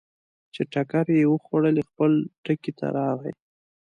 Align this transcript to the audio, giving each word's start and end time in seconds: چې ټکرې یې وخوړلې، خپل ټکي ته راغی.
چې 0.53 0.61
ټکرې 0.73 1.15
یې 1.21 1.25
وخوړلې، 1.31 1.83
خپل 1.89 2.11
ټکي 2.43 2.71
ته 2.79 2.85
راغی. 2.97 3.33